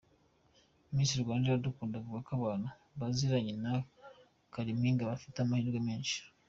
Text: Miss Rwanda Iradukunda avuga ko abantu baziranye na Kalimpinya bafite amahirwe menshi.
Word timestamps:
Miss 0.95 1.11
Rwanda 1.21 1.45
Iradukunda 1.47 1.95
avuga 1.97 2.19
ko 2.25 2.31
abantu 2.39 2.67
baziranye 2.99 3.53
na 3.63 3.73
Kalimpinya 4.53 5.09
bafite 5.11 5.37
amahirwe 5.41 5.79
menshi. 5.89 6.17